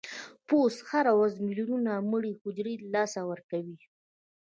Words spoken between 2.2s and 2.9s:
حجرې له